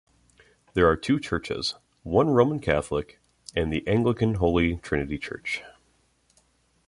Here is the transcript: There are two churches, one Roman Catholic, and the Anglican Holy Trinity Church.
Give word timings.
There 0.73 0.89
are 0.89 0.95
two 0.95 1.19
churches, 1.19 1.75
one 2.01 2.31
Roman 2.31 2.59
Catholic, 2.59 3.19
and 3.55 3.71
the 3.71 3.87
Anglican 3.87 4.33
Holy 4.33 4.77
Trinity 4.77 5.19
Church. 5.19 5.61